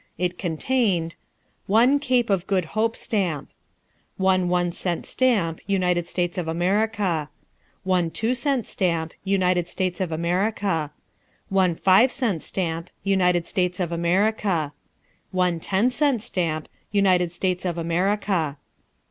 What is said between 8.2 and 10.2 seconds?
cent stamp, United States of